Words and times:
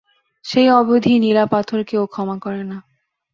সেই 0.45 0.67
অবধি 0.71 1.13
নীলা-পাথরকে 1.19 1.95
ও 1.97 2.05
ক্ষমা 2.05 2.35
করে 2.39 2.63
না। 2.63 2.77